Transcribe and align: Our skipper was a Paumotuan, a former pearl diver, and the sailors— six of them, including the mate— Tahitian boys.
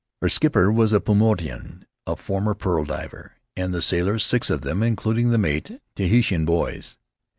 Our 0.23 0.29
skipper 0.29 0.71
was 0.71 0.93
a 0.93 0.99
Paumotuan, 0.99 1.83
a 2.07 2.15
former 2.15 2.55
pearl 2.55 2.85
diver, 2.85 3.33
and 3.55 3.71
the 3.71 3.83
sailors— 3.83 4.25
six 4.25 4.49
of 4.49 4.61
them, 4.61 4.81
including 4.81 5.29
the 5.29 5.37
mate— 5.37 5.79
Tahitian 5.95 6.43
boys. 6.43 6.97